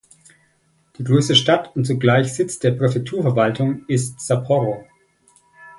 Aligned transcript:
Die 0.97 1.03
größte 1.03 1.35
Stadt 1.35 1.75
und 1.75 1.85
zugleich 1.85 2.33
Sitz 2.33 2.57
der 2.57 2.71
Präfekturverwaltung 2.71 3.85
ist 3.87 4.19
Sapporo. 4.19 4.83